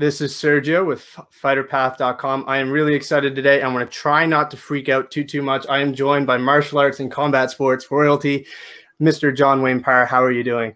[0.00, 1.04] This is Sergio with
[1.42, 2.46] fighterpath.com.
[2.46, 3.62] I am really excited today.
[3.62, 5.66] I'm going to try not to freak out too too much.
[5.68, 8.46] I am joined by martial arts and combat sports royalty,
[8.98, 9.36] Mr.
[9.36, 10.06] John Wayne Parr.
[10.06, 10.74] How are you doing?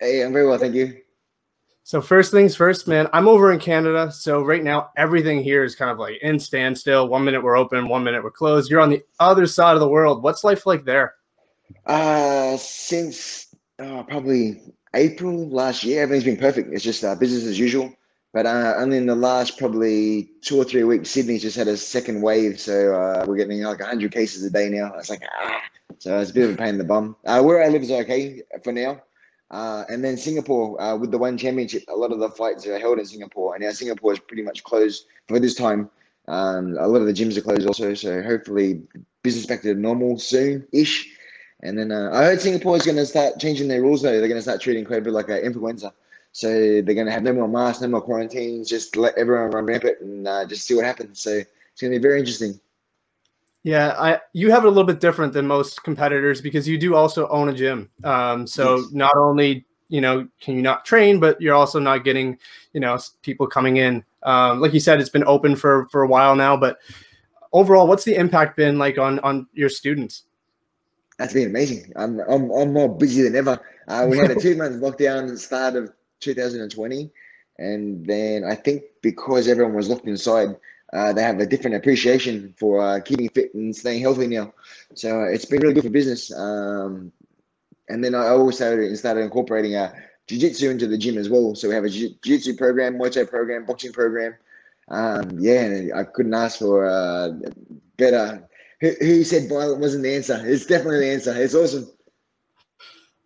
[0.00, 1.00] Hey, I'm very well, thank you.
[1.84, 3.06] So first things first, man.
[3.12, 7.06] I'm over in Canada, so right now everything here is kind of like in standstill.
[7.06, 8.68] One minute we're open, one minute we're closed.
[8.68, 10.24] You're on the other side of the world.
[10.24, 11.14] What's life like there?
[11.86, 13.46] Uh, since
[13.78, 14.60] uh, probably
[14.92, 16.72] April last year, everything's been perfect.
[16.72, 17.94] It's just uh, business as usual.
[18.36, 21.76] But uh, only in the last probably two or three weeks, Sydney's just had a
[21.78, 22.60] second wave.
[22.60, 24.92] So uh, we're getting like 100 cases a day now.
[24.98, 25.62] It's like, ah.
[26.00, 27.16] So it's a bit of a pain in the bum.
[27.24, 29.00] Uh, where I live is okay for now.
[29.50, 32.78] Uh, and then Singapore, uh, with the one championship, a lot of the fights are
[32.78, 33.54] held in Singapore.
[33.54, 35.88] And now Singapore is pretty much closed for this time.
[36.28, 37.94] Um, a lot of the gyms are closed also.
[37.94, 38.82] So hopefully
[39.22, 41.10] business back to normal soon ish.
[41.62, 44.10] And then uh, I heard Singapore is going to start changing their rules though.
[44.10, 45.94] They're going to start treating COVID like an influenza.
[46.36, 48.68] So they're going to have no more masks, no more quarantines.
[48.68, 51.18] Just let everyone run rampant and uh, just see what happens.
[51.18, 52.60] So it's going to be very interesting.
[53.62, 56.94] Yeah, I you have it a little bit different than most competitors because you do
[56.94, 57.88] also own a gym.
[58.04, 58.92] Um, so yes.
[58.92, 62.38] not only you know can you not train, but you're also not getting
[62.74, 64.04] you know people coming in.
[64.22, 66.80] Um, like you said, it's been open for for a while now, but
[67.54, 70.24] overall, what's the impact been like on on your students?
[71.18, 71.94] That's been amazing.
[71.96, 73.58] I'm I'm, I'm more busy than ever.
[73.88, 77.10] Uh, we had a two month lockdown at the start of 2020.
[77.58, 80.56] And then I think because everyone was locked inside,
[80.92, 84.52] uh, they have a different appreciation for uh, keeping fit and staying healthy now.
[84.94, 86.32] So it's been really good for business.
[86.32, 87.12] Um,
[87.88, 89.92] and then I also started, started incorporating uh,
[90.26, 91.54] jiu-jitsu into the gym as well.
[91.54, 94.34] So we have a jiu-jitsu program, Muay Thai program, boxing program.
[94.88, 97.30] Um, yeah, I couldn't ask for uh,
[97.96, 98.46] better.
[98.80, 100.40] Who, who said violent wasn't the answer?
[100.44, 101.34] It's definitely the answer.
[101.34, 101.90] It's awesome.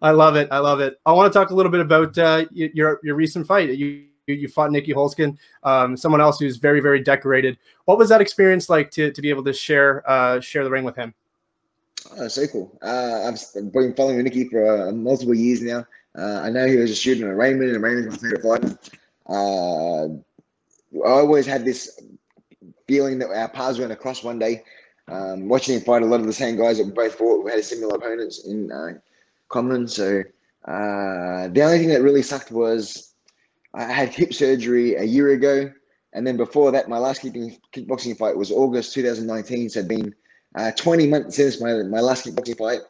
[0.03, 0.49] I love it.
[0.51, 0.99] I love it.
[1.05, 3.71] I want to talk a little bit about uh, your your recent fight.
[3.71, 7.59] You you fought Nieky Holzken, um, someone else who's very very decorated.
[7.85, 10.85] What was that experience like to to be able to share uh, share the ring
[10.85, 11.15] with him?
[12.17, 12.79] Oh, so cool.
[12.83, 15.85] Uh, I've been following Nieky for uh, multiple years now.
[16.17, 18.79] Uh, I know he was a student at Raymond, and Raymond's my favorite fighter.
[19.29, 20.05] Uh,
[21.07, 22.01] I always had this
[22.89, 24.65] feeling that our paths were going to cross one day.
[25.09, 27.51] Um, watching him fight a lot of the same guys that we both fought, we
[27.51, 28.71] had similar opponents in
[29.51, 29.87] common.
[29.89, 30.23] So
[30.67, 33.15] uh, the only thing that really sucked was
[33.75, 35.71] I had hip surgery a year ago,
[36.13, 39.69] and then before that, my last kickboxing fight was August 2019.
[39.69, 40.15] So it'd been
[40.57, 42.81] uh, 20 months since my my last kickboxing fight,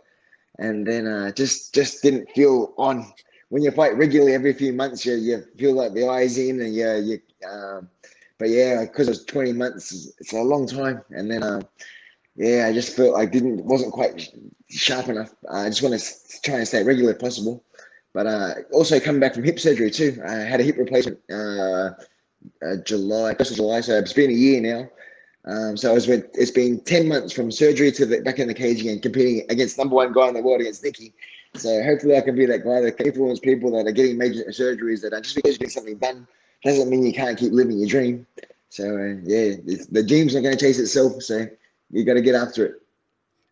[0.59, 3.13] and then uh, just just didn't feel on.
[3.51, 6.75] When you fight regularly every few months, you, you feel like the eyes in, and
[6.75, 7.21] you you.
[7.49, 7.89] Um,
[8.39, 11.43] but yeah, because it was 20 months, it's a long time, and then.
[11.43, 11.61] Uh,
[12.37, 14.33] yeah, I just felt I didn't wasn't quite
[14.69, 15.35] sharp enough.
[15.51, 17.65] I just want to try and stay regular if possible.
[18.13, 20.21] But uh, also coming back from hip surgery too.
[20.27, 21.91] I had a hip replacement uh,
[22.65, 23.81] uh, July, first of July.
[23.81, 24.91] So it's been a year now.
[25.47, 28.55] Um, so it's been, it's been 10 months from surgery to the, back in the
[28.55, 31.13] cage again, competing against number one guy in the world against Nieky.
[31.55, 34.45] So hopefully I can be that guy that can influence people that are getting major
[34.51, 36.27] surgeries that are just because you get something done
[36.63, 38.27] doesn't mean you can't keep living your dream.
[38.69, 39.55] So uh, yeah,
[39.91, 41.23] the dream's not going to chase itself.
[41.23, 41.49] So
[41.91, 42.75] you got to get after it.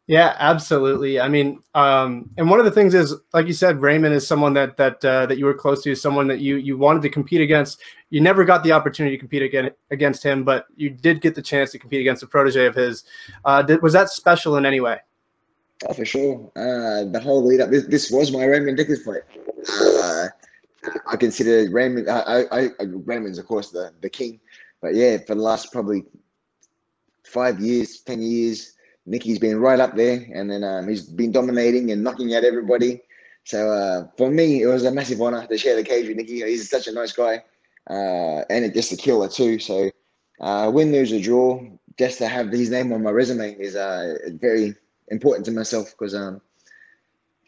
[0.09, 1.21] Yeah, absolutely.
[1.21, 4.55] I mean, um, and one of the things is, like you said, Raymond is someone
[4.55, 7.43] that that uh, that you were close to, someone that you you wanted to compete
[7.43, 7.83] against.
[8.09, 11.43] You never got the opportunity to compete again against him, but you did get the
[11.43, 13.05] chance to compete against a protege of his.
[13.45, 14.99] Uh, did, was that special in any way?
[15.87, 16.51] Oh, for sure.
[16.57, 17.69] Uh, the whole lead up.
[17.69, 19.23] This, this was my Raymond Dekkers fight.
[19.83, 20.29] Uh,
[21.07, 22.09] I consider Raymond.
[22.09, 24.41] I, I, I, Raymond's of course the the king,
[24.81, 26.07] but yeah, for the last probably
[27.29, 28.75] five years, ten years.
[29.09, 33.01] Nieky's been right up there, and then um, he's been dominating and knocking out everybody.
[33.45, 36.47] So uh, for me, it was a massive honor to share the cage with Nieky.
[36.47, 37.43] He's such a nice guy,
[37.89, 39.59] uh, and just a killer too.
[39.59, 39.91] So
[40.41, 41.63] uh, win, lose, or draw,
[41.99, 44.75] just to have his name on my resume is uh, very
[45.09, 46.41] important to myself because um,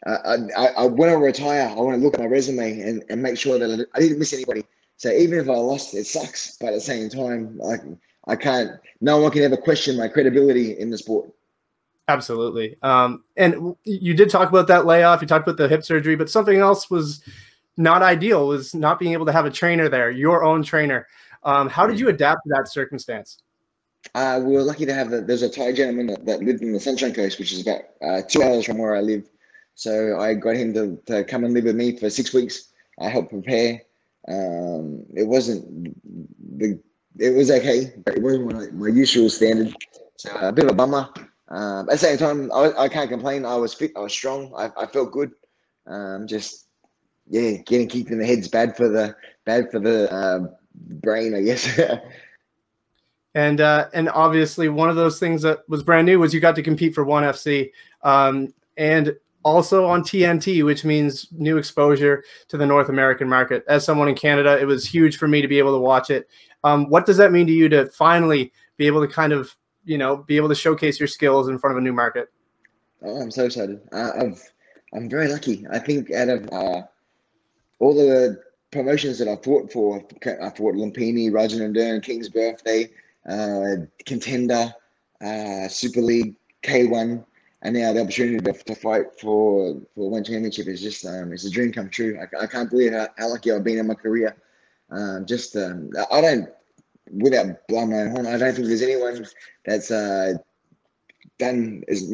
[0.05, 3.21] I, I, I, when I retire, I want to look at my resume and, and
[3.21, 4.65] make sure that I didn't miss anybody.
[4.97, 7.81] So even if I lost, it sucks, but at the same time, like
[8.31, 8.71] I can't.
[9.01, 11.29] No one can ever question my credibility in the sport.
[12.07, 12.77] Absolutely.
[12.81, 15.21] Um, and you did talk about that layoff.
[15.21, 17.21] You talked about the hip surgery, but something else was
[17.75, 18.47] not ideal.
[18.47, 21.07] Was not being able to have a trainer there, your own trainer.
[21.43, 23.39] Um, how did you adapt to that circumstance?
[24.15, 25.11] Uh, we were lucky to have.
[25.11, 27.81] A, there's a Thai gentleman that, that, lived in the Sunshine Coast, which is about
[28.01, 29.29] uh, two hours from where I live.
[29.75, 32.69] So I got him to, to come and live with me for six weeks.
[32.97, 33.81] I helped prepare.
[34.27, 35.95] Um, it wasn't
[36.57, 36.79] the
[37.17, 39.75] it was okay, but it wasn't my, my usual standard.
[40.17, 41.09] So a bit of a bummer.
[41.49, 43.45] Um, at the same time, I, I can't complain.
[43.45, 43.91] I was fit.
[43.95, 44.53] I was strong.
[44.55, 45.31] I, I felt good.
[45.85, 46.67] Um, just
[47.27, 49.15] yeah, getting kicked in the head's bad for the
[49.45, 51.79] bad for the uh, brain, I guess.
[53.35, 56.55] and uh, and obviously one of those things that was brand new was you got
[56.55, 57.71] to compete for ONE FC,
[58.03, 63.63] um, and also on TNT, which means new exposure to the North American market.
[63.67, 66.27] As someone in Canada, it was huge for me to be able to watch it.
[66.63, 69.97] Um, what does that mean to you to finally be able to kind of you
[69.97, 72.31] know be able to showcase your skills in front of a new market?
[73.03, 73.81] Oh, I'm so excited.
[73.91, 74.51] I, I've
[74.93, 75.65] I'm very lucky.
[75.71, 76.81] I think out of uh,
[77.79, 78.41] all the
[78.71, 82.89] promotions that I fought for, I fought Lumpini, Rajadamnern, King's Birthday,
[83.27, 84.73] uh, Contender,
[85.21, 87.23] uh, Super League, K1,
[87.63, 91.51] and now the opportunity to, fight for for one championship is just um, it's a
[91.51, 92.19] dream come true.
[92.19, 94.35] I, I can't believe how, how lucky I've been in my career.
[94.89, 96.49] Um, just um, I don't
[97.11, 99.25] without blowing my horn, I don't think there's anyone
[99.65, 100.33] that's uh,
[101.37, 102.11] done as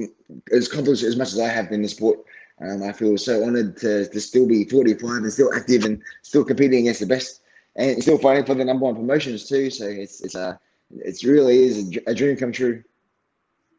[0.52, 2.20] as accomplished as much as I have in the sport.
[2.60, 6.44] Um, I feel so honoured to, to still be 45 and still active and still
[6.44, 7.42] competing against the best
[7.76, 9.70] and still fighting for the number one promotions too.
[9.70, 10.58] So it's it's a uh,
[10.96, 12.84] it's really is a, a dream come true.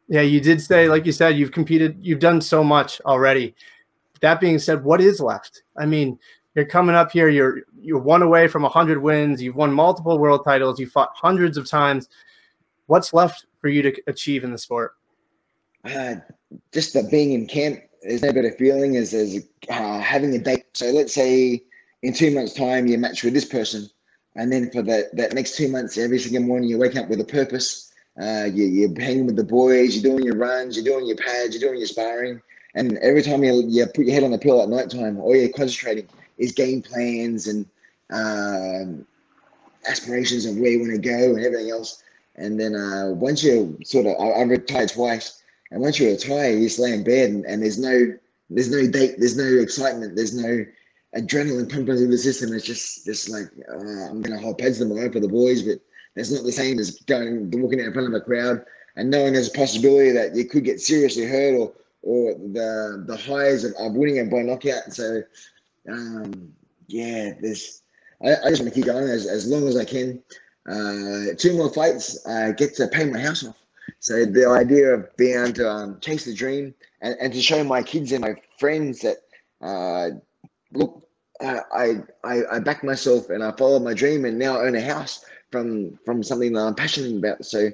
[0.09, 3.55] Yeah, you did say, like you said, you've competed, you've done so much already.
[4.21, 5.63] That being said, what is left?
[5.77, 6.19] I mean,
[6.55, 10.43] you're coming up here, you're you're one away from 100 wins, you've won multiple world
[10.43, 12.09] titles, you fought hundreds of times.
[12.87, 14.95] What's left for you to achieve in the sport?
[15.85, 16.15] Uh,
[16.73, 20.65] just the being in camp there's no better feeling as, as uh, having a date.
[20.73, 21.63] So let's say
[22.01, 23.89] in two months' time you match with this person,
[24.35, 27.19] and then for that that next two months, every single morning you wake up with
[27.19, 27.88] a purpose.
[28.19, 31.53] Uh, you, you're hanging with the boys, you're doing your runs, you're doing your pads,
[31.53, 32.41] you're doing your sparring,
[32.75, 35.35] and every time you, you put your head on the pillow at night time, all
[35.35, 36.07] you're concentrating
[36.37, 37.65] is game plans and
[38.11, 39.05] um,
[39.87, 42.03] aspirations of where you want to go and everything else.
[42.35, 45.41] And then uh, once you sort of, I, I retired twice.
[45.71, 48.17] And once you retire, you just lay in bed and, and there's no
[48.49, 50.65] there's no date, there's no excitement, there's no
[51.15, 52.53] adrenaline pumping through the system.
[52.53, 55.79] It's just just like uh, I'm gonna hold pads tomorrow for the boys, but
[56.19, 58.65] that's not the same as going walking out in front of a crowd
[58.97, 61.71] and knowing there's a possibility that you could get seriously hurt or
[62.01, 64.91] or the the highs of, of winning it by knockout.
[64.91, 65.21] So
[65.89, 66.53] um,
[66.87, 67.83] yeah, there's
[68.21, 70.21] I, I just want to keep going as, as long as I can.
[70.69, 73.55] Uh, two more fights, uh, get to pay my house off.
[73.99, 77.63] So the idea of being able to um, chase the dream and, and to show
[77.63, 79.17] my kids and my friends that
[79.61, 80.19] uh,
[80.73, 81.07] look,
[81.39, 84.75] uh, I, I I back myself and I follow my dream and now I own
[84.75, 87.45] a house from from something that I'm passionate about.
[87.45, 87.69] So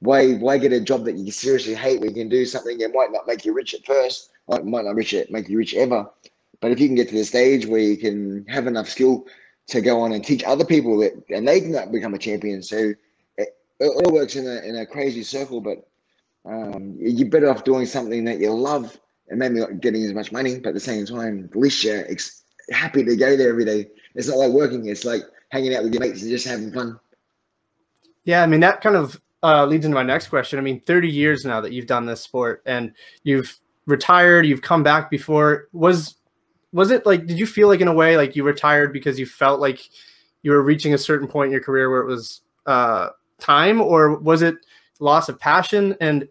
[0.00, 2.94] why why get a job that you seriously hate when you can do something that
[2.94, 5.74] might not make you rich at first, might might not rich it make you rich
[5.74, 6.08] ever,
[6.60, 9.26] but if you can get to the stage where you can have enough skill
[9.68, 12.62] to go on and teach other people that and they can become a champion.
[12.62, 12.94] So
[13.80, 15.88] it all works in a in a crazy circle, but
[16.44, 18.98] um, you're better off doing something that you love
[19.28, 22.04] and maybe not getting as much money, but at the same time, at least you're
[22.10, 23.88] ex- happy to go there every day.
[24.14, 26.98] It's not like working; it's like hanging out with your mates and just having fun.
[28.30, 30.60] Yeah, I mean that kind of uh, leads into my next question.
[30.60, 32.92] I mean, 30 years now that you've done this sport, and
[33.24, 35.66] you've retired, you've come back before.
[35.72, 36.14] Was
[36.72, 37.26] was it like?
[37.26, 39.80] Did you feel like in a way like you retired because you felt like
[40.42, 43.08] you were reaching a certain point in your career where it was uh,
[43.40, 44.54] time or was it
[45.00, 45.96] loss of passion?
[46.00, 46.28] And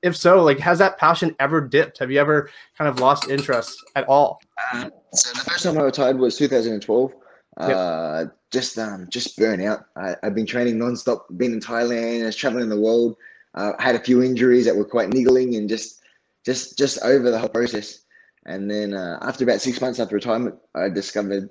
[0.00, 1.98] if so, like, has that passion ever dipped?
[1.98, 4.40] Have you ever kind of lost interest at all?
[4.72, 7.12] Uh, so the first time I retired was 2012.
[7.60, 7.70] Yep.
[7.70, 9.86] Uh, just um, just burn out.
[9.96, 11.22] I, have been training nonstop.
[11.36, 12.22] Been in Thailand.
[12.22, 13.16] I was traveling the world.
[13.54, 16.02] Uh, had a few injuries that were quite niggling, and just
[16.44, 18.00] just just over the whole process.
[18.46, 21.50] And then uh, after about six months after retirement, I discovered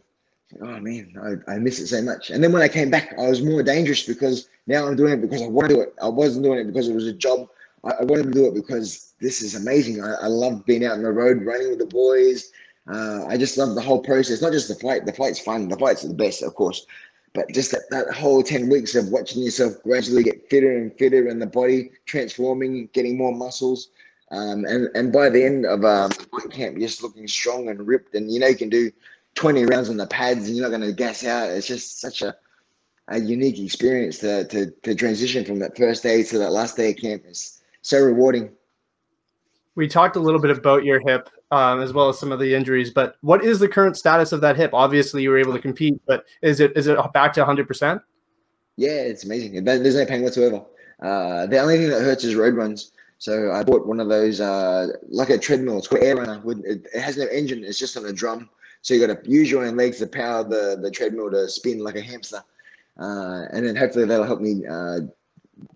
[0.62, 2.29] oh man, I, I miss it so much.
[2.29, 5.22] And then when I came back, I was more dangerous because now I'm doing it
[5.22, 5.93] because I want to do it.
[6.01, 7.48] I wasn't doing it because it was a job.
[7.84, 10.03] I, I wanted to do it because this is amazing.
[10.03, 12.51] I, I love being out on the road, running with the boys.
[12.88, 15.05] Uh, I just love the whole process, not just the flight.
[15.05, 15.67] The flight's fun.
[15.67, 16.85] The flight's the best, of course.
[17.33, 21.27] But just that, that whole 10 weeks of watching yourself gradually get fitter and fitter
[21.27, 23.89] and the body transforming, getting more muscles.
[24.31, 26.11] Um, and, and by the end of um,
[26.51, 28.15] camp, just looking strong and ripped.
[28.15, 28.91] And you know, you can do
[29.35, 31.50] 20 rounds on the pads and you're not going to gas out.
[31.50, 32.35] It's just such a,
[33.07, 36.91] a unique experience to, to, to transition from that first day to that last day
[36.91, 37.23] of camp.
[37.27, 38.51] It's so rewarding.
[39.75, 42.53] We talked a little bit about your hip um, as well as some of the
[42.53, 44.71] injuries, but what is the current status of that hip?
[44.73, 48.01] Obviously, you were able to compete, but is it is it back to 100%?
[48.77, 49.63] Yeah, it's amazing.
[49.63, 50.63] There's no pain whatsoever.
[51.01, 52.91] Uh, the only thing that hurts is road runs.
[53.17, 55.77] So I bought one of those, uh, like a treadmill.
[55.77, 56.41] It's called Air Runner.
[56.65, 57.63] It, has no engine.
[57.63, 58.49] It's just on a drum.
[58.81, 61.83] So you got to use your own legs to power the, the treadmill to spin
[61.83, 62.41] like a hamster.
[62.99, 65.01] Uh, and then hopefully that'll help me uh,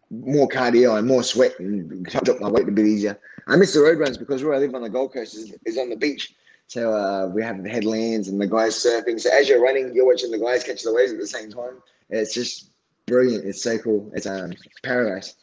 [0.09, 3.19] more cardio and more sweat and drop my weight a bit easier.
[3.47, 5.77] I miss the road runs because where I live on the Gold Coast is, is
[5.77, 6.33] on the beach.
[6.67, 9.19] So uh, we have the headlands and the guys surfing.
[9.19, 11.81] So as you're running, you're watching the guys catch the waves at the same time.
[12.09, 12.71] It's just
[13.05, 13.45] brilliant.
[13.45, 14.11] It's so cool.
[14.15, 14.53] It's um
[14.83, 15.35] paradise.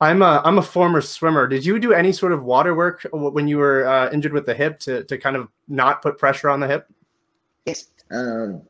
[0.00, 1.48] I'm a I'm a former swimmer.
[1.48, 4.54] Did you do any sort of water work when you were uh, injured with the
[4.54, 6.86] hip to to kind of not put pressure on the hip?
[7.64, 7.88] Yes.
[8.10, 8.62] Um,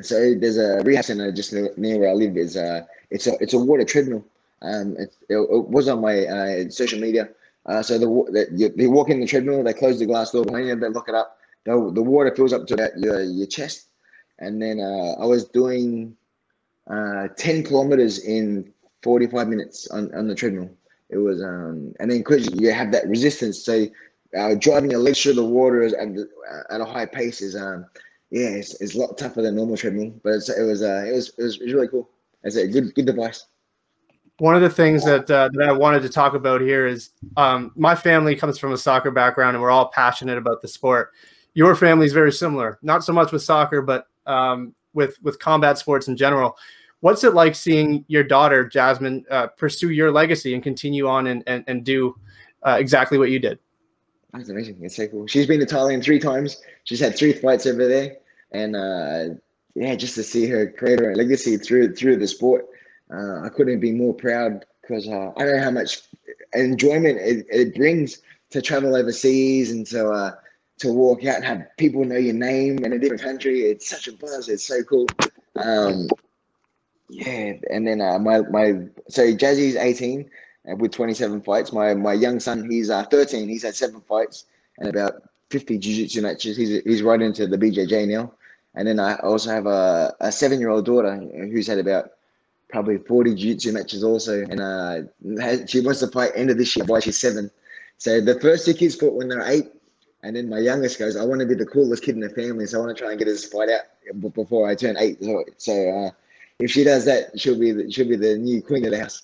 [0.00, 2.36] so there's a rehab center just near where I live.
[2.36, 4.24] Is uh, it's a it's a water treadmill.
[4.62, 7.28] Um, it, it, it was on my uh, social media.
[7.66, 10.44] Uh, so the, the you, they walk in the treadmill, they close the glass door
[10.44, 11.38] behind you, they lock it up.
[11.64, 13.88] The, the water fills up to about your your chest,
[14.38, 16.16] and then uh, I was doing
[16.88, 18.72] uh, 10 kilometers in
[19.02, 20.70] 45 minutes on, on the treadmill.
[21.10, 23.86] It was, um, and then because you have that resistance, so
[24.36, 25.94] uh, driving a legs through the water at,
[26.70, 27.86] at a high pace is, um,
[28.32, 31.34] yeah, it's, it's a lot tougher than normal treadmill, but it was, uh, it was,
[31.36, 32.08] it was, really cool.
[32.42, 33.44] It's a good, good device.
[34.38, 37.72] One of the things that uh, that I wanted to talk about here is um,
[37.76, 41.10] my family comes from a soccer background, and we're all passionate about the sport.
[41.52, 45.76] Your family is very similar, not so much with soccer, but um, with with combat
[45.76, 46.56] sports in general.
[47.00, 51.44] What's it like seeing your daughter Jasmine uh, pursue your legacy and continue on and
[51.46, 52.16] and, and do
[52.66, 53.58] uh, exactly what you did?
[54.32, 54.78] That's amazing.
[54.80, 55.26] It's so cool.
[55.26, 56.62] She's been to Thailand three times.
[56.84, 58.16] She's had three fights over there,
[58.52, 59.24] and uh,
[59.74, 62.66] yeah, just to see her create her legacy through through the sport,
[63.12, 66.02] uh, I couldn't be more proud because uh, I know how much
[66.54, 68.18] enjoyment it, it, brings
[68.50, 70.32] to travel overseas and to uh,
[70.78, 73.60] to walk out and have people know your name in a different country.
[73.60, 74.48] It's such a buzz.
[74.48, 75.06] It's so cool.
[75.56, 76.08] Um,
[77.08, 78.74] yeah, and then uh, my my
[79.08, 80.30] so Jazzy's 18
[80.70, 81.72] uh, with 27 fights.
[81.72, 83.48] My my young son, he's uh, 13.
[83.48, 84.44] He's had seven fights
[84.78, 86.56] and about 50 jiu-jitsu matches.
[86.56, 88.32] He's he's right into the BJJ now.
[88.74, 92.12] And then I also have a, a seven-year-old daughter who's had about
[92.70, 94.42] probably 40 jiu-jitsu matches also.
[94.42, 97.50] And uh, she wants to fight end of this year while she's seven.
[97.98, 99.66] So the first two kids fought when they're eight.
[100.24, 102.64] And then my youngest goes, I want to be the coolest kid in the family,
[102.66, 103.82] so I want to try and get his fight out
[104.34, 105.22] before I turn eight.
[105.22, 106.10] So, so uh,
[106.60, 109.22] if she does that, she'll be the, she'll be the new queen of the house.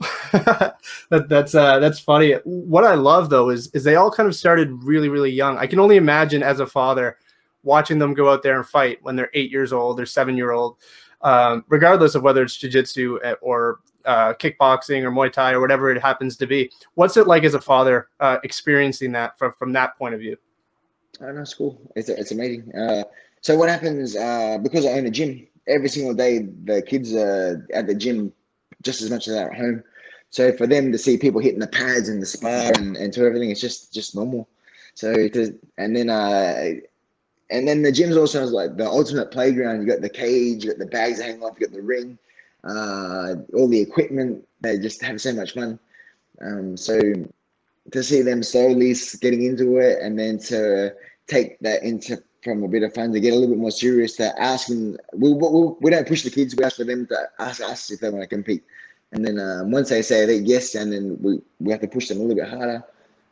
[0.32, 2.32] that, that's uh, that's funny.
[2.44, 5.56] What I love though is is they all kind of started really really young.
[5.56, 7.16] I can only imagine as a father
[7.64, 10.52] watching them go out there and fight when they're eight years old or seven year
[10.52, 10.76] old,
[11.22, 15.90] um, regardless of whether it's jujitsu eh, or uh, kickboxing or Muay Thai or whatever
[15.90, 16.70] it happens to be.
[16.94, 20.36] What's it like as a father uh, experiencing that from, from that point of view?
[21.20, 21.80] Oh, no, it's cool.
[21.96, 22.74] It's, it's amazing.
[22.74, 23.04] Uh,
[23.40, 27.66] so what happens, uh, because I own a gym, every single day the kids are
[27.72, 28.32] at the gym
[28.82, 29.82] just as much as they're at home.
[30.30, 33.24] So for them to see people hitting the pads and the spar and, and to
[33.24, 34.48] everything, it's just just normal.
[34.94, 36.80] So to, and then uh
[37.50, 39.80] and then the gym's also like the ultimate playground.
[39.80, 42.18] You got the cage, you got the bags hanging off, you got the ring,
[42.64, 44.46] uh, all the equipment.
[44.60, 45.78] They just have so much fun.
[46.40, 47.00] Um, so
[47.92, 50.94] to see them slowly getting into it, and then to
[51.26, 54.16] take that into from a bit of fun to get a little bit more serious,
[54.16, 55.48] to asking, we, we,
[55.80, 58.22] we don't push the kids, we ask for them to ask us if they want
[58.22, 58.62] to compete.
[59.12, 62.08] And then um, once they say they yes, and then we, we have to push
[62.08, 62.84] them a little bit harder,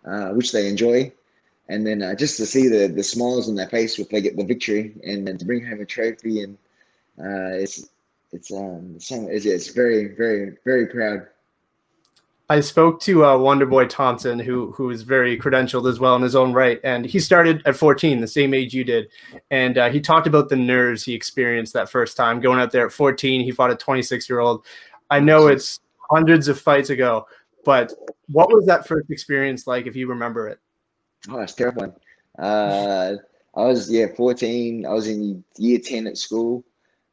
[0.07, 1.13] uh, which they enjoy.
[1.69, 4.37] And then uh, just to see the, the smiles on their face if they get
[4.37, 6.59] the victory, and then to bring home a trophy, and
[7.19, 7.89] uh, it's
[8.33, 11.27] it's um some it's, it's very very very proud.
[12.49, 16.35] I spoke to uh, Wonderboy Thompson, who who is very credentialed as well in his
[16.35, 19.09] own right, and he started at 14, the same age you did,
[19.51, 22.87] and uh, he talked about the nerves he experienced that first time going out there
[22.87, 23.43] at 14.
[23.43, 24.67] He fought a 26 year old.
[25.09, 27.27] I know it's hundreds of fights ago,
[27.65, 27.93] but
[28.29, 30.59] what was that first experience like, if you remember it?
[31.29, 31.93] Oh, it's terrifying.
[32.39, 33.15] Uh,
[33.55, 34.87] I was yeah 14.
[34.87, 36.65] I was in year 10 at school.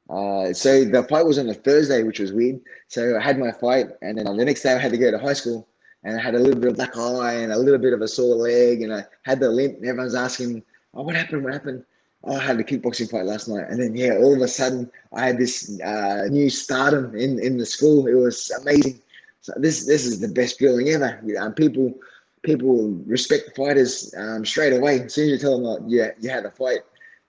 [0.10, 2.60] Uh, so the fight was on a Thursday, which was weird.
[2.88, 5.20] So I had my fight, and then the next day I had to go to
[5.20, 5.68] high school,
[6.04, 8.08] and I had a little bit of black eye and a little bit of a
[8.08, 9.78] sore leg, and I had the limp.
[9.78, 10.64] And everyone's asking,
[10.96, 11.44] "Oh, what happened?
[11.44, 11.86] What happened?"
[12.24, 14.90] Oh, I had a kickboxing fight last night, and then yeah, all of a sudden
[15.14, 18.08] I had this uh, new stardom in in the school.
[18.08, 19.00] It was amazing.
[19.42, 21.22] So this this is the best feeling ever.
[21.40, 21.94] Um, people
[22.44, 25.02] people will respect the fighters um, straight away.
[25.02, 26.80] As soon as you tell them that yeah, you had a fight,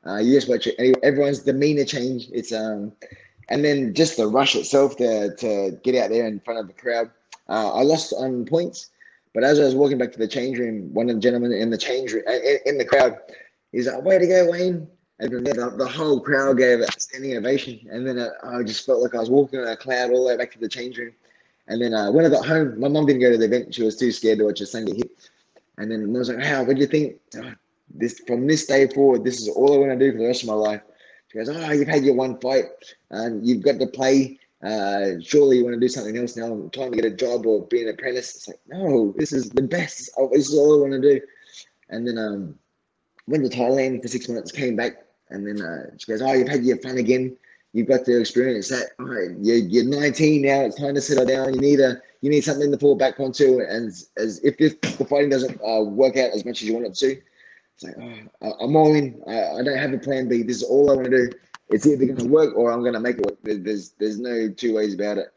[0.07, 0.99] uh, you just watch it.
[1.03, 2.29] Everyone's demeanor change.
[2.33, 2.93] It's um,
[3.49, 6.73] and then just the rush itself to to get out there in front of the
[6.73, 7.11] crowd.
[7.49, 8.91] Uh, I lost on points,
[9.35, 11.71] but as I was walking back to the change room, one of the gentlemen in
[11.71, 13.19] the change room in, in the crowd,
[13.73, 14.89] he's like, "Way to go, Wayne!"
[15.19, 17.87] And the, the whole crowd gave a standing ovation.
[17.91, 20.29] And then uh, I just felt like I was walking on a cloud all the
[20.29, 21.13] way back to the change room.
[21.71, 23.75] And then uh, when I got home, my mom didn't go to the event.
[23.75, 25.31] She was too scared to watch her son get hit.
[25.79, 26.65] And then I was like, "How?
[26.65, 27.53] What do you think?" Oh,
[27.95, 30.43] this from this day forward, this is all I want to do for the rest
[30.43, 30.83] of my life.
[31.31, 32.67] She goes, oh, you've had your one fight,
[33.11, 34.39] and you've got to play.
[34.63, 36.53] Uh, surely you want to do something else now.
[36.53, 38.35] I'm trying to get a job or be an apprentice.
[38.37, 40.11] It's like, no, this is the best.
[40.19, 41.21] Oh, this is all I want to do.
[41.89, 42.59] And then um,
[43.27, 46.49] went to Thailand for six months, came back, and then uh, she goes, oh, you've
[46.49, 47.37] had your fun again.
[47.73, 48.91] You've got to experience that.
[48.99, 50.61] All right, you're, you're 19 now.
[50.63, 51.55] It's time to settle down.
[51.55, 53.61] You need a you need something to fall back onto.
[53.61, 56.87] And as if, if the fighting doesn't uh, work out as much as you want
[56.87, 57.21] it to,
[57.75, 59.23] it's like oh, I'm all in.
[59.27, 60.43] I, I, don't have a plan B.
[60.43, 61.31] This is all I want to do.
[61.71, 63.39] It's either going to work or I'm going to make it work.
[63.43, 65.33] There's there's no two ways about it.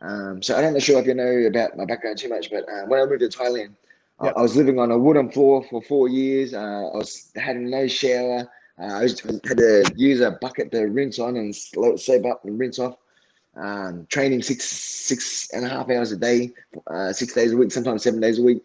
[0.00, 2.68] Um, so I don't know sure if you know about my background too much, but
[2.68, 3.74] uh, when I moved to Thailand,
[4.22, 4.34] yep.
[4.36, 6.52] I, I, was living on a wooden floor for four years.
[6.52, 8.46] Uh, I was had no shower.
[8.78, 9.16] Uh, I had
[9.58, 12.96] to use a bucket to rinse on and soap up and rinse off.
[13.56, 16.52] Um, training six six and a half hours a day,
[16.88, 18.62] uh, six days a week, sometimes seven days a week,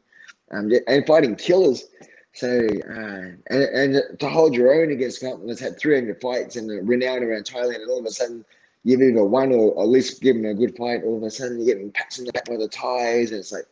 [0.51, 1.85] um, and fighting killers.
[2.33, 6.87] So uh, and, and to hold your own against companies that's had 300 fights and
[6.87, 8.43] renowned around Thailand, and all of a sudden
[8.83, 11.03] you've either won or at least given a good fight.
[11.03, 13.53] All of a sudden you're getting pats in the back by the Thais, and it's
[13.53, 13.65] like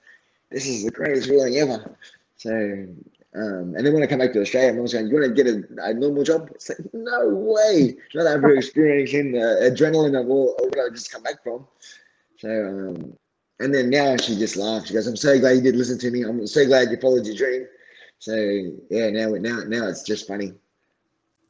[0.52, 1.98] this is the greatest feeling ever.
[2.38, 2.88] So
[3.36, 5.46] um, and then when I come back to Australia, I'm going, you want to get
[5.46, 6.50] a, a, normal job?
[6.56, 7.96] It's like, no way.
[8.16, 11.68] Not ever experiencing the adrenaline of all, all I just come back from.
[12.40, 13.14] So, um,
[13.60, 14.88] and then now she just laughs.
[14.88, 16.24] She goes, I'm so glad you did listen to me.
[16.24, 17.68] I'm so glad you followed your dream.
[18.18, 18.34] So
[18.90, 20.54] yeah, now, now, now it's just funny.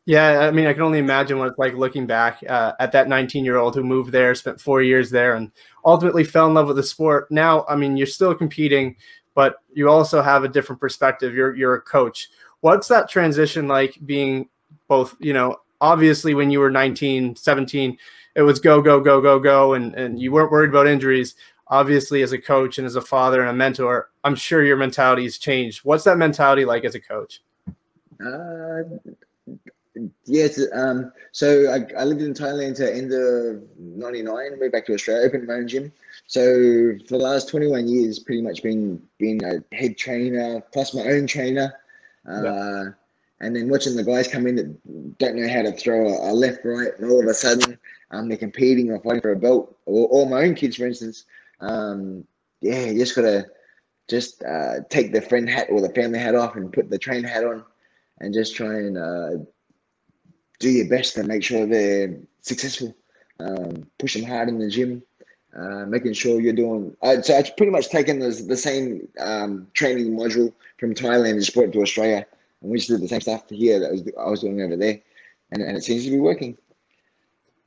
[0.06, 3.08] Yeah, I mean, I can only imagine what it's like looking back uh, at that
[3.08, 5.52] 19 year old who moved there, spent four years there, and
[5.86, 7.30] ultimately fell in love with the sport.
[7.30, 8.96] Now, I mean, you're still competing
[9.40, 11.34] but you also have a different perspective.
[11.34, 12.28] You're you're a coach.
[12.60, 14.50] What's that transition like being
[14.90, 17.98] both, you know, obviously when you were 19, 17,
[18.36, 21.36] it was go, go, go, go, go, and, and you weren't worried about injuries.
[21.68, 25.24] Obviously, as a coach and as a father and a mentor, I'm sure your mentality
[25.24, 25.86] has changed.
[25.86, 27.42] What's that mentality like as a coach?
[28.22, 28.82] Uh,
[30.26, 30.60] yes.
[30.74, 33.64] Um, so I, I lived in Thailand to end of
[34.00, 35.92] 99, moved back to Australia, opened my own gym.
[36.28, 41.04] So for the last 21 years, pretty much been been a head trainer plus my
[41.04, 41.74] own trainer.
[42.28, 42.90] Uh, yeah.
[43.42, 46.34] And then watching the guys come in that don't know how to throw a, a
[46.34, 47.80] left, right, and all of a sudden
[48.12, 51.26] um, they're competing or fighting for a belt, or, or my own kids, for instance.
[51.62, 52.26] Um,
[52.62, 53.48] yeah, you just gotta
[54.10, 57.24] just uh, take the friend hat or the family hat off and put the train
[57.24, 57.64] hat on,
[58.20, 59.32] and just try and uh,
[60.60, 62.94] do your best to make sure they're successful.
[63.40, 65.02] Um, push them hard in the gym,
[65.56, 66.96] uh, making sure you're doing.
[67.02, 71.40] Uh, so it's pretty much taken the, the same um, training module from Thailand and
[71.40, 72.26] just brought it to Australia,
[72.62, 75.00] and we just did the same stuff here that was, I was doing over there,
[75.52, 76.58] and, and it seems to be working.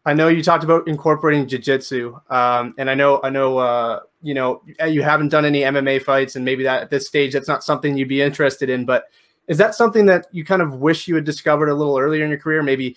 [0.05, 4.35] I know you talked about incorporating jiu-jitsu, um, and I know I know uh, you
[4.35, 7.63] know you haven't done any MMA fights, and maybe that at this stage that's not
[7.63, 8.85] something you'd be interested in.
[8.85, 9.05] But
[9.47, 12.31] is that something that you kind of wish you had discovered a little earlier in
[12.31, 12.63] your career?
[12.63, 12.97] Maybe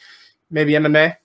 [0.49, 1.15] maybe MMA.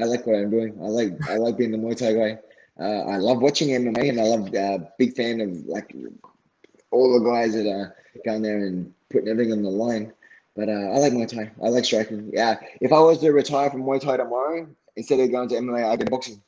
[0.00, 0.76] I like what I'm doing.
[0.82, 2.38] I like I like being the Muay Thai guy.
[2.78, 5.94] Uh, I love watching MMA, and I love uh, big fan of like
[6.90, 10.12] all the guys that are down there and putting everything on the line.
[10.56, 11.52] But uh, I like Muay Thai.
[11.62, 12.30] I like striking.
[12.32, 15.84] Yeah, if I was to retire from Muay Thai tomorrow, instead of going to MMA,
[15.84, 16.42] I'd go boxing.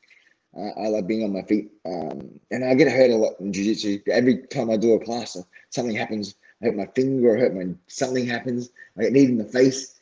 [0.56, 3.52] Uh, I like being on my feet, um, and I get hurt a lot in
[3.52, 4.00] jiu-jitsu.
[4.10, 5.36] Every time I do a class,
[5.68, 6.34] something happens.
[6.62, 8.70] I hurt my finger, I hurt my something happens.
[8.96, 9.95] I get kneed in the face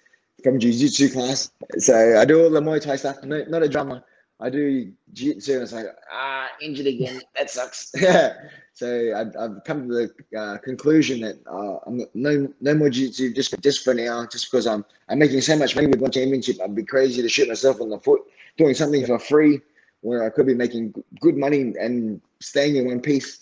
[0.44, 1.50] from jiu-jitsu class.
[1.78, 3.16] So I do all the Muay Thai stuff.
[3.24, 4.04] No, not a drummer.
[4.38, 7.22] I do jiu-jitsu and it's like, ah, injured again.
[7.34, 7.90] That sucks.
[8.00, 8.34] yeah.
[8.74, 13.32] so I've, I've, come to the uh, conclusion that uh, I'm no no more jiu-jitsu
[13.32, 16.56] just just for now, just because I'm I'm making so much money with one championship.
[16.62, 18.20] I'd be crazy to shoot myself in the foot
[18.58, 19.60] doing something for free
[20.02, 23.40] where I could be making good money and staying in one piece.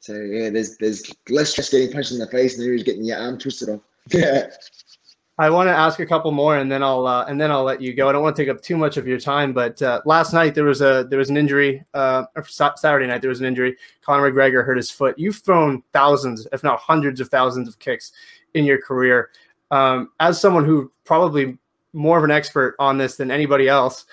[0.00, 3.04] So yeah, there's there's less just getting punched in the face than there is getting
[3.04, 3.80] your arm twisted off.
[4.10, 4.50] Yeah.
[5.42, 7.80] I want to ask a couple more, and then I'll uh, and then I'll let
[7.80, 8.08] you go.
[8.08, 10.54] I don't want to take up too much of your time, but uh, last night
[10.54, 11.84] there was a there was an injury.
[11.94, 13.76] Uh, Saturday night there was an injury.
[14.02, 15.18] Conor McGregor hurt his foot.
[15.18, 18.12] You've thrown thousands, if not hundreds of thousands, of kicks
[18.54, 19.30] in your career.
[19.70, 21.58] Um, as someone who probably
[21.92, 24.04] more of an expert on this than anybody else,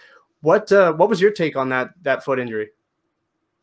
[0.41, 2.69] what uh, what was your take on that that foot injury?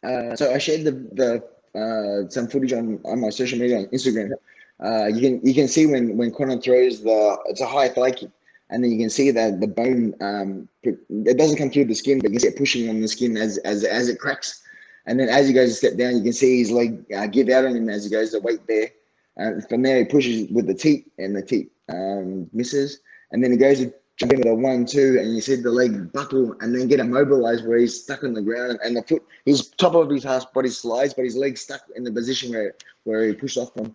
[0.03, 3.87] Uh, so I shared the the uh, some footage on on my social media on
[3.87, 4.33] Instagram.
[4.83, 8.11] Uh, you can you can see when when Conor throws the it's a high fly
[8.11, 8.31] kick,
[8.69, 12.19] and then you can see that the bone um, it doesn't come through the skin,
[12.19, 14.63] but you can see it pushing on the skin as as as it cracks,
[15.07, 17.49] and then as he goes a step down, you can see his leg uh, give
[17.49, 18.33] out on him as he goes.
[18.33, 18.91] The weight there,
[19.39, 23.53] and from there he pushes with the teep, and the teep um, misses, and then
[23.53, 26.55] he goes to jump in with a one two, and you see the leg buckle,
[26.61, 29.95] and then get immobilized where he's stuck on the ground, and the foot his top
[29.95, 33.33] of his half body slides, but his leg stuck in the position where where he
[33.33, 33.95] pushed off from.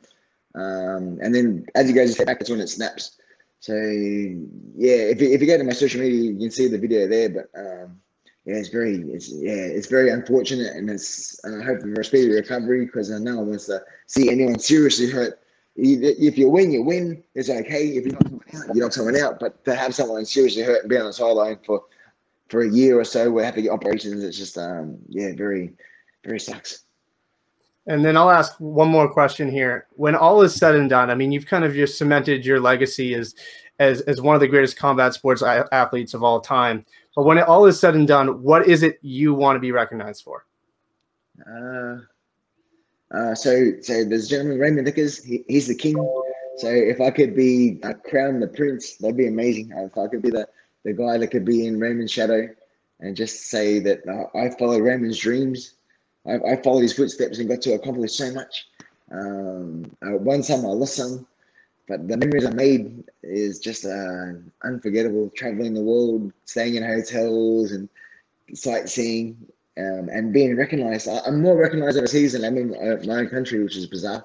[0.56, 3.18] Um, and then as you guys step back, that's when it snaps.
[3.60, 6.80] So yeah, if you, if you go to my social media, you can see the
[6.80, 7.30] video there.
[7.30, 8.02] But um,
[8.46, 12.04] yeah, it's very it's yeah it's very unfortunate, and it's and I hope for a
[12.04, 15.40] speedy recovery because I know I want to see anyone seriously hurt.
[15.76, 17.24] If you win, you win.
[17.36, 17.88] It's okay.
[17.90, 19.40] If you knock someone out, you knock someone out.
[19.40, 21.84] But to have someone seriously hurt and be on the sideline for
[22.50, 23.32] for a year or so.
[23.32, 24.24] We have to get operations.
[24.24, 25.74] It's just um, yeah, very
[26.24, 26.84] very sucks.
[27.88, 29.88] And then I'll ask one more question here.
[29.92, 33.16] When all is said and done, I mean, you've kind of just cemented your legacy
[33.16, 33.36] as
[33.80, 36.86] as as one of the greatest combat sports athletes of all time.
[37.16, 39.72] But when it all is said and done, what is it you want to be
[39.72, 40.46] recognized for?
[41.46, 41.98] Uh,
[43.16, 45.24] uh, so so there's gentleman Raymond Dekkers.
[45.24, 45.96] He, he's the king.
[46.58, 49.72] So if I could be uh, crowned the prince, that'd be amazing.
[49.76, 50.48] If I could be the
[50.84, 52.48] the guy that could be in Raymond's shadow
[53.00, 55.76] and just say that uh, I follow Raymond's dreams
[56.28, 58.68] I, I followed his footsteps and got to accomplish so much.
[59.12, 61.28] Um, I won some, I lost some,
[61.88, 65.30] but the memories I made is just uh, unforgettable.
[65.36, 67.90] Traveling the world, staying in hotels and
[68.54, 69.36] sightseeing,
[69.78, 71.08] um, and being recognized.
[71.08, 74.24] I, am more recognized overseas than I'm in uh, my own country, which is bizarre,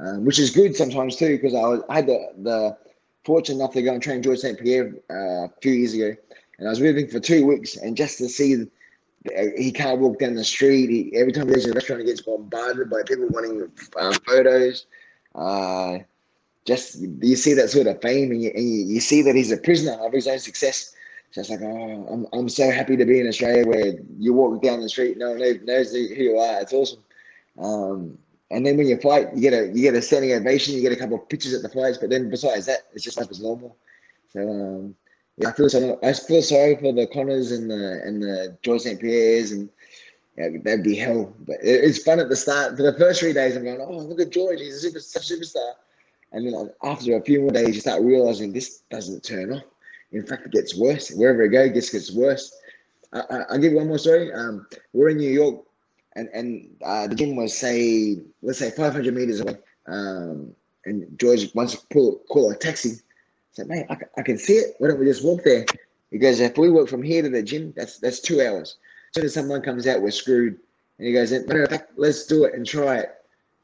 [0.00, 2.76] um, which is good sometimes too, because I, I had the, the
[3.24, 4.58] fortune enough to go and train George St.
[4.58, 6.14] Pierre uh, a few years ago,
[6.58, 8.66] and I was with him for two weeks, and just to see
[9.56, 10.90] he can't walk down the street.
[10.90, 14.12] He, every time he goes to a restaurant, he gets bombarded by people wanting um,
[14.26, 14.86] photos.
[15.34, 15.98] Uh,
[16.64, 19.52] just you see that sort of fame, and, you, and you, you, see that he's
[19.52, 20.94] a prisoner of his own success.
[21.30, 24.62] So it's like, oh, I'm, I'm so happy to be in Australia where you walk
[24.62, 26.60] down the street, no one knows who you are.
[26.60, 27.02] It's awesome.
[27.58, 28.18] Um,
[28.50, 30.92] and then when you fight, you get a you get a standing ovation, you get
[30.92, 33.40] a couple of pictures at the fights, but then besides that, it's just like it's
[33.40, 33.76] normal.
[34.28, 34.94] So um,
[35.44, 35.98] I feel so.
[36.02, 38.98] I feel sorry for the Conors and the and the George St.
[38.98, 39.68] Pierre's, and
[40.38, 41.34] yeah, that'd be hell.
[41.40, 42.76] But it, it's fun at the start.
[42.76, 45.72] For the first three days, I'm going, oh, look at George, he's a super, superstar.
[46.32, 49.62] And then after a few more days, you start realizing this doesn't turn off.
[50.12, 51.10] In fact, it gets worse.
[51.10, 52.54] Wherever it goes, it gets, gets worse.
[53.12, 54.32] I, I, will give you one more story.
[54.32, 55.64] Um, we're in New York,
[56.14, 59.56] and and uh, the gym was say, let's say 500 meters away.
[59.86, 60.54] Um,
[60.86, 63.00] and George wants to pull, call a taxi
[63.56, 64.74] said, mate, I, I can see it.
[64.78, 65.64] Why don't we just walk there?
[66.10, 68.76] He goes, if we walk from here to the gym, that's that's two hours.
[69.08, 70.58] As soon as someone comes out, we're screwed.
[70.98, 73.14] And he goes, matter of fact, let's do it and try it.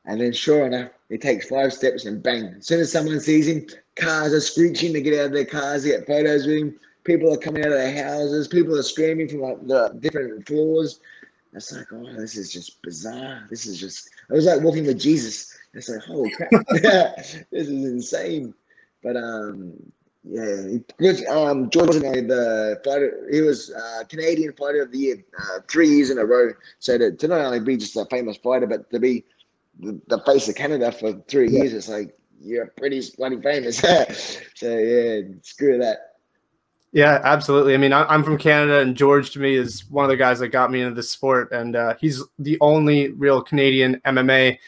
[0.04, 2.54] And then sure enough, he takes five steps and bang.
[2.58, 5.82] As soon as someone sees him, cars are screeching to get out of their cars
[5.82, 6.80] to get photos with him.
[7.04, 8.48] People are coming out of their houses.
[8.48, 11.00] People are screaming from like the different floors.
[11.52, 13.46] It's like, oh, this is just bizarre.
[13.50, 15.56] This is just, it was like walking with Jesus.
[15.74, 16.50] It's like, holy crap.
[16.70, 18.54] this is insane.
[19.02, 19.74] But um,
[20.24, 21.24] yeah, good.
[21.26, 23.28] Um, George was the fighter.
[23.30, 26.52] He was uh, Canadian Fighter of the Year uh, three years in a row.
[26.78, 29.24] So to, to not only be just a famous fighter, but to be
[29.80, 31.62] the, the face of Canada for three yeah.
[31.62, 33.78] years, it's like you're pretty bloody famous.
[34.54, 36.12] so yeah, screw that.
[36.92, 37.72] Yeah, absolutely.
[37.72, 40.48] I mean, I'm from Canada, and George to me is one of the guys that
[40.48, 44.58] got me into the sport, and uh, he's the only real Canadian MMA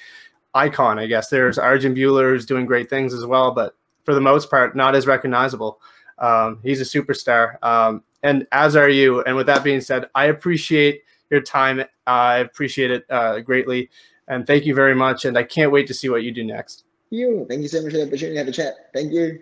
[0.54, 1.28] icon, I guess.
[1.28, 4.94] There's Arjan Bhullar who's doing great things as well, but for the most part, not
[4.94, 5.80] as recognizable.
[6.18, 9.22] Um, he's a superstar, um, and as are you.
[9.22, 11.82] And with that being said, I appreciate your time.
[12.06, 13.90] I appreciate it uh, greatly,
[14.28, 15.24] and thank you very much.
[15.24, 16.84] And I can't wait to see what you do next.
[17.10, 18.74] You, thank you so much for the opportunity to have a chat.
[18.92, 19.40] Thank you.